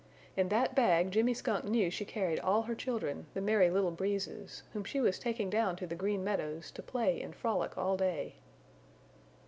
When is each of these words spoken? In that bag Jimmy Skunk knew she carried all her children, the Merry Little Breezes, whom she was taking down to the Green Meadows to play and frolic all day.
In 0.35 0.49
that 0.49 0.73
bag 0.73 1.11
Jimmy 1.11 1.35
Skunk 1.35 1.63
knew 1.65 1.91
she 1.91 2.05
carried 2.05 2.39
all 2.39 2.63
her 2.63 2.73
children, 2.73 3.27
the 3.35 3.39
Merry 3.39 3.69
Little 3.69 3.91
Breezes, 3.91 4.63
whom 4.73 4.83
she 4.83 4.99
was 4.99 5.19
taking 5.19 5.47
down 5.51 5.75
to 5.75 5.85
the 5.85 5.93
Green 5.93 6.23
Meadows 6.23 6.71
to 6.71 6.81
play 6.81 7.21
and 7.21 7.35
frolic 7.35 7.77
all 7.77 7.97
day. 7.97 8.37